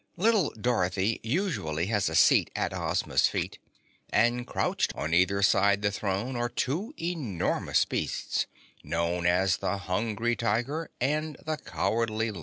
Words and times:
Little 0.17 0.49
Dorothy 0.59 1.19
usually 1.21 1.85
has 1.93 2.09
a 2.09 2.15
seat 2.15 2.49
at 2.55 2.73
Ozma's 2.73 3.27
feet, 3.27 3.59
and 4.09 4.47
crouched 4.47 4.91
on 4.95 5.13
either 5.13 5.43
side 5.43 5.83
the 5.83 5.91
throne 5.91 6.35
are 6.35 6.49
two 6.49 6.95
enormous 6.99 7.85
beasts 7.85 8.47
known 8.83 9.27
as 9.27 9.57
the 9.57 9.77
Hungry 9.77 10.35
Tiger 10.35 10.89
and 10.99 11.35
the 11.45 11.57
Cowardly 11.57 12.31
Lion. 12.31 12.39